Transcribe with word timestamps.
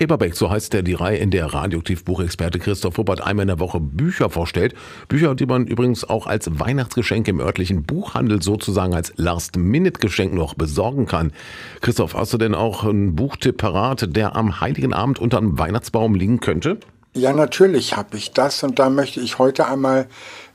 Paperback, 0.00 0.34
so 0.34 0.48
heißt 0.48 0.72
der 0.72 0.82
die 0.82 0.94
Reihe, 0.94 1.18
in 1.18 1.30
der 1.30 1.52
Radioaktiv-Buchexperte 1.52 2.58
Christoph 2.58 2.96
Huppert 2.96 3.20
einmal 3.20 3.42
in 3.42 3.48
der 3.48 3.60
Woche 3.60 3.80
Bücher 3.80 4.30
vorstellt. 4.30 4.72
Bücher, 5.08 5.34
die 5.34 5.44
man 5.44 5.66
übrigens 5.66 6.08
auch 6.08 6.26
als 6.26 6.48
Weihnachtsgeschenk 6.58 7.28
im 7.28 7.38
örtlichen 7.38 7.82
Buchhandel 7.82 8.40
sozusagen 8.40 8.94
als 8.94 9.12
Last-Minute-Geschenk 9.16 10.32
noch 10.32 10.54
besorgen 10.54 11.04
kann. 11.04 11.34
Christoph, 11.82 12.14
hast 12.14 12.32
du 12.32 12.38
denn 12.38 12.54
auch 12.54 12.84
einen 12.84 13.14
Buchtipp 13.14 13.58
parat, 13.58 14.16
der 14.16 14.36
am 14.36 14.62
Heiligen 14.62 14.94
Abend 14.94 15.18
unter 15.18 15.36
einem 15.36 15.58
Weihnachtsbaum 15.58 16.14
liegen 16.14 16.40
könnte? 16.40 16.78
Ja, 17.12 17.34
natürlich 17.34 17.94
habe 17.94 18.16
ich 18.16 18.32
das 18.32 18.62
und 18.62 18.78
da 18.78 18.88
möchte 18.88 19.20
ich 19.20 19.38
heute 19.38 19.66
einmal 19.66 20.06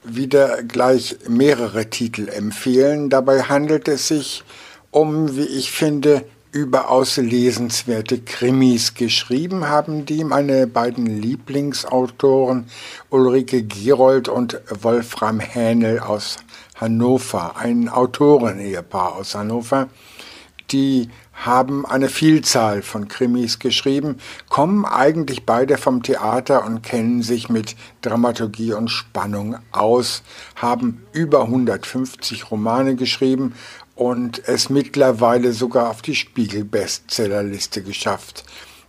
wieder 0.04 0.64
gleich 0.64 1.18
mehrere 1.30 1.92
Titel 1.92 2.30
empfehlen. 2.30 3.12
Dabei 3.12 3.44
handelt 3.44 3.88
es 3.90 4.08
sich 4.08 4.44
um, 4.90 5.38
wie 5.38 5.46
ich 5.46 5.72
finde, 5.72 6.24
überaus 6.56 7.18
lesenswerte 7.18 8.22
Krimis. 8.22 8.94
Geschrieben 8.94 9.68
haben 9.68 10.06
die 10.06 10.24
meine 10.24 10.68
beiden 10.68 11.06
Lieblingsautoren 11.06 12.68
Ulrike 13.10 13.64
Gerold 13.64 14.30
und 14.30 14.62
Wolfram 14.70 15.42
Hähnel 15.42 16.00
aus 16.00 16.38
Hannover, 16.76 17.58
ein 17.58 17.90
Autoren-Ehepaar 17.90 19.18
aus 19.18 19.36
Hannover. 19.36 19.90
Die 20.72 21.10
haben 21.34 21.86
eine 21.86 22.10
Vielzahl 22.10 22.82
von 22.82 23.08
Krimis 23.08 23.60
geschrieben, 23.60 24.18
kommen 24.50 24.86
eigentlich 24.86 25.46
beide 25.46 25.78
vom 25.78 26.02
Theater 26.02 26.66
und 26.66 26.82
kennen 26.82 27.22
sich 27.22 27.50
mit 27.50 27.76
Dramaturgie 28.02 28.74
und 28.74 28.90
Spannung 28.90 29.58
aus, 29.72 30.24
haben 30.56 31.06
über 31.12 31.44
150 31.44 32.50
Romane 32.50 32.96
geschrieben 32.96 33.54
und 33.96 34.48
es 34.48 34.70
mittlerweile 34.70 35.54
sogar 35.54 35.90
auf 35.90 36.02
die 36.02 36.16
Spiegel-Bestsellerliste 36.16 37.84
geschafft. 37.84 38.44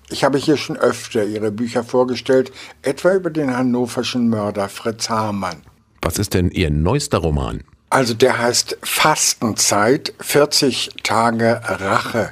Ich 0.09 0.23
habe 0.23 0.39
hier 0.39 0.57
schon 0.57 0.77
öfter 0.77 1.25
ihre 1.25 1.51
Bücher 1.51 1.83
vorgestellt, 1.83 2.53
etwa 2.83 3.15
über 3.15 3.31
den 3.31 3.57
hannoverschen 3.57 4.29
Mörder 4.29 4.69
Fritz 4.69 5.11
Hamann. 5.11 5.63
Was 6.01 6.19
ist 6.19 6.35
denn 6.35 6.51
Ihr 6.51 6.71
neuester 6.71 7.19
Roman? 7.19 7.65
Also 7.89 8.15
der 8.15 8.39
heißt 8.39 8.79
Fastenzeit, 8.83 10.13
40 10.21 10.91
Tage 11.03 11.61
Rache. 11.65 12.31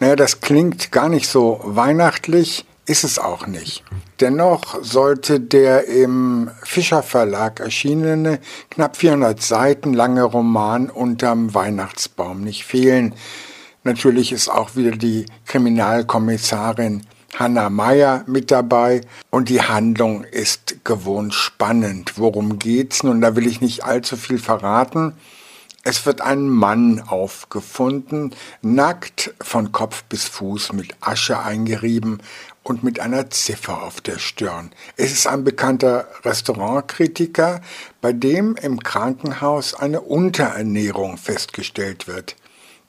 Naja, 0.00 0.16
das 0.16 0.40
klingt 0.40 0.92
gar 0.92 1.08
nicht 1.08 1.28
so 1.28 1.60
weihnachtlich, 1.62 2.64
ist 2.86 3.04
es 3.04 3.18
auch 3.18 3.46
nicht. 3.46 3.84
Dennoch 4.20 4.82
sollte 4.82 5.40
der 5.40 5.86
im 5.86 6.50
Fischer 6.62 7.02
Verlag 7.02 7.60
erschienene, 7.60 8.40
knapp 8.70 8.96
400 8.96 9.40
Seiten 9.42 9.92
lange 9.92 10.22
Roman 10.24 10.88
unterm 10.88 11.54
Weihnachtsbaum 11.54 12.42
nicht 12.42 12.64
fehlen. 12.64 13.14
Natürlich 13.84 14.32
ist 14.32 14.48
auch 14.48 14.74
wieder 14.74 14.92
die 14.92 15.26
Kriminalkommissarin 15.46 17.06
Hannah 17.34 17.70
Meyer 17.70 18.24
mit 18.26 18.50
dabei 18.50 19.02
und 19.30 19.48
die 19.48 19.62
Handlung 19.62 20.24
ist 20.24 20.67
gewohnt 20.88 21.34
spannend. 21.34 22.14
Worum 22.16 22.58
geht's? 22.58 23.02
Nun, 23.02 23.20
da 23.20 23.36
will 23.36 23.46
ich 23.46 23.60
nicht 23.60 23.84
allzu 23.84 24.16
viel 24.16 24.38
verraten. 24.38 25.12
Es 25.84 26.06
wird 26.06 26.22
ein 26.22 26.48
Mann 26.48 27.04
aufgefunden, 27.06 28.34
nackt 28.62 29.34
von 29.40 29.70
Kopf 29.70 30.02
bis 30.04 30.24
Fuß 30.24 30.72
mit 30.72 30.96
Asche 31.00 31.38
eingerieben 31.38 32.20
und 32.62 32.82
mit 32.82 33.00
einer 33.00 33.28
Ziffer 33.28 33.82
auf 33.82 34.00
der 34.00 34.18
Stirn. 34.18 34.70
Es 34.96 35.12
ist 35.12 35.26
ein 35.26 35.44
bekannter 35.44 36.08
Restaurantkritiker, 36.24 37.60
bei 38.00 38.14
dem 38.14 38.56
im 38.56 38.80
Krankenhaus 38.80 39.74
eine 39.74 40.00
Unterernährung 40.00 41.18
festgestellt 41.18 42.08
wird. 42.08 42.34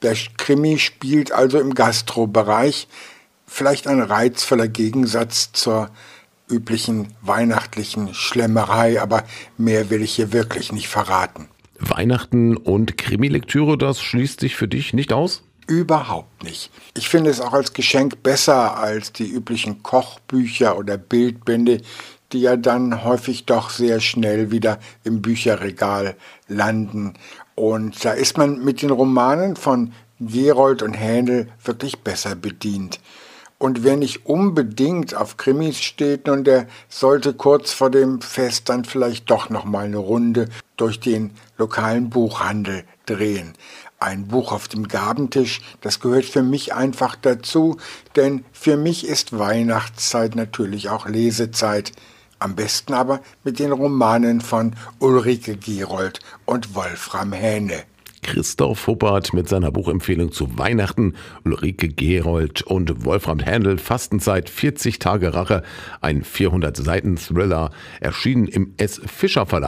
Der 0.02 0.16
Krimi 0.38 0.80
spielt 0.80 1.34
also 1.34 1.60
im 1.60 1.74
Gastrobereich, 1.74 2.88
vielleicht 3.46 3.88
ein 3.88 4.02
reizvoller 4.02 4.70
Gegensatz 4.70 5.52
zur 5.52 5.90
üblichen 6.50 7.14
weihnachtlichen 7.22 8.14
Schlemmerei, 8.14 9.02
aber 9.02 9.24
mehr 9.58 9.90
will 9.90 10.02
ich 10.02 10.14
hier 10.14 10.34
wirklich 10.34 10.72
nicht 10.72 10.88
verraten. 10.88 11.48
Weihnachten 11.80 12.58
und 12.58 12.98
Krimilektüre, 12.98 13.78
das 13.78 14.02
schließt 14.02 14.40
sich 14.40 14.56
für 14.56 14.68
dich 14.68 14.94
nicht 14.94 15.14
aus? 15.14 15.44
Überhaupt 15.68 16.44
nicht. 16.44 16.72
Ich 16.98 17.10
finde 17.10 17.30
es 17.30 17.40
auch 17.40 17.54
als 17.54 17.74
Geschenk 17.74 18.24
besser 18.24 18.78
als 18.78 19.14
die 19.14 19.30
üblichen 19.30 19.84
Kochbücher 19.84 20.78
oder 20.78 20.98
Bildbände, 20.98 21.82
die 22.32 22.42
ja 22.42 22.58
dann 22.58 23.04
häufig 23.04 23.46
doch 23.46 23.70
sehr 23.70 24.00
schnell 24.00 24.52
wieder 24.52 24.80
im 25.04 25.22
Bücherregal 25.22 26.16
landen. 26.48 27.14
Und 27.56 28.04
da 28.04 28.12
ist 28.12 28.38
man 28.38 28.64
mit 28.64 28.82
den 28.82 28.90
Romanen 28.90 29.56
von 29.56 29.94
Gerold 30.20 30.82
und 30.82 30.94
Händel 30.94 31.50
wirklich 31.64 32.00
besser 32.00 32.36
bedient. 32.36 33.00
Und 33.62 33.84
wer 33.84 33.98
nicht 33.98 34.26
unbedingt 34.26 35.16
auf 35.16 35.36
Krimis 35.36 35.82
steht, 35.82 36.28
nun 36.28 36.46
der 36.46 36.68
sollte 36.88 37.34
kurz 37.34 37.74
vor 37.74 37.90
dem 37.92 38.22
Fest 38.22 38.70
dann 38.70 38.86
vielleicht 38.86 39.30
doch 39.30 39.50
noch 39.50 39.66
mal 39.66 39.84
eine 39.84 39.98
Runde 39.98 40.48
durch 40.78 41.02
den 41.02 41.32
lokalen 41.58 42.10
Buchhandel 42.10 42.86
drehen. 43.06 43.54
Ein 44.00 44.30
Buch 44.30 44.54
auf 44.54 44.70
dem 44.70 44.88
Gabentisch, 44.88 45.60
das 45.82 46.00
gehört 46.00 46.24
für 46.24 46.42
mich 46.42 46.74
einfach 46.74 47.18
dazu, 47.18 47.76
denn 48.16 48.46
für 48.54 48.78
mich 48.78 49.06
ist 49.06 49.38
Weihnachtszeit 49.38 50.38
natürlich 50.38 50.88
auch 50.88 51.06
Lesezeit. 51.06 51.92
Am 52.40 52.56
besten 52.56 52.94
aber 52.94 53.20
mit 53.44 53.60
den 53.60 53.74
Romanen 53.74 54.40
von 54.40 54.74
Ulrike 55.00 55.58
Gerold 55.58 56.22
und 56.46 56.76
Wolfram 56.76 57.34
Hähne. 57.34 57.84
Christoph 58.22 58.88
Huppert 58.88 59.34
mit 59.34 59.50
seiner 59.50 59.72
Buchempfehlung 59.72 60.32
zu 60.32 60.58
Weihnachten, 60.58 61.16
Ulrike 61.46 61.90
Gerold 61.90 62.62
und 62.62 63.06
Wolfram 63.06 63.40
Händel, 63.40 63.78
Fastenzeit 63.78 64.50
40 64.50 65.00
Tage 65.00 65.34
Rache, 65.34 65.64
ein 66.02 66.24
400 66.24 66.76
Seiten 66.76 67.18
Thriller, 67.18 67.72
erschienen 68.00 68.48
im 68.48 68.74
S. 68.78 69.02
Fischer 69.06 69.46
Verlag. 69.46 69.68